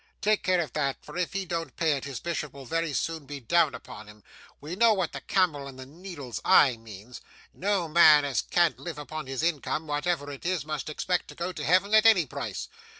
Take 0.19 0.41
care 0.41 0.61
of 0.61 0.73
that, 0.73 0.97
for 1.05 1.15
if 1.15 1.33
he 1.33 1.45
don't 1.45 1.75
pay 1.75 1.91
it, 1.95 2.05
his 2.05 2.19
bishop 2.19 2.53
will 2.53 2.65
very 2.65 2.91
soon 2.91 3.27
be 3.27 3.39
down 3.39 3.75
upon 3.75 4.07
him. 4.07 4.23
We 4.59 4.75
know 4.75 4.95
what 4.95 5.11
the 5.11 5.21
camel 5.21 5.67
and 5.67 5.77
the 5.77 5.85
needle's 5.85 6.41
eye 6.43 6.75
means; 6.77 7.21
no 7.53 7.87
man 7.87 8.25
as 8.25 8.41
can't 8.41 8.79
live 8.79 8.97
upon 8.97 9.27
his 9.27 9.43
income, 9.43 9.85
whatever 9.85 10.31
it 10.31 10.43
is, 10.43 10.65
must 10.65 10.89
expect 10.89 11.27
to 11.27 11.35
go 11.35 11.51
to 11.51 11.63
heaven 11.63 11.93
at 11.93 12.07
any 12.07 12.25
price. 12.25 12.67